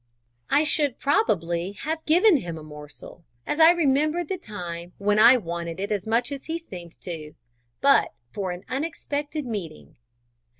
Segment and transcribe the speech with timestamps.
[0.49, 5.37] I should, probably, have given him a morsel, as I remembered the time when I
[5.37, 7.35] wanted it as much as he seemed to do,
[7.81, 9.97] but for an unexpected meeting.